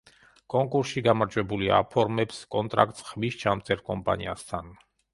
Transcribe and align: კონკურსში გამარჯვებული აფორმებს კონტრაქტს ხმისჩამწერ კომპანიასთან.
კონკურსში 0.53 1.03
გამარჯვებული 1.07 1.69
აფორმებს 1.81 2.41
კონტრაქტს 2.57 3.07
ხმისჩამწერ 3.13 3.89
კომპანიასთან. 3.95 4.79